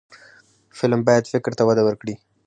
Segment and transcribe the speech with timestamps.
[0.77, 2.15] فلم باید فکر ته وده ورکړي